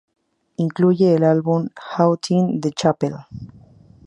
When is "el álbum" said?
1.13-1.69